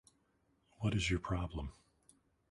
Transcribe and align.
What 0.79 0.95
is 0.95 1.11
your 1.11 1.19
problem? 1.19 1.73